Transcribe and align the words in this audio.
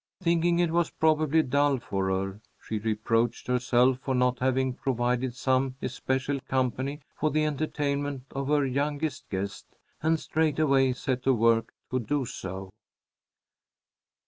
Thinking 0.19 0.57
it 0.57 0.71
was 0.71 0.89
probably 0.89 1.43
dull 1.43 1.77
for 1.77 2.09
her, 2.09 2.41
she 2.59 2.79
reproached 2.79 3.45
herself 3.45 3.99
for 3.99 4.15
not 4.15 4.39
having 4.39 4.73
provided 4.73 5.35
some 5.35 5.75
especial 5.79 6.39
company 6.47 7.01
for 7.15 7.29
the 7.29 7.45
entertainment 7.45 8.23
of 8.31 8.47
her 8.47 8.65
youngest 8.65 9.29
guest, 9.29 9.67
and 10.01 10.19
straightway 10.19 10.93
set 10.93 11.21
to 11.21 11.35
work 11.35 11.71
to 11.91 11.99
do 11.99 12.25
so. 12.25 12.71